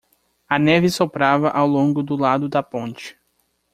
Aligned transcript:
A 0.49 0.57
neve 0.57 0.89
soprava 0.89 1.51
ao 1.51 1.67
longo 1.67 2.01
do 2.01 2.15
lado 2.15 2.49
da 2.49 2.63
ponte. 2.63 3.15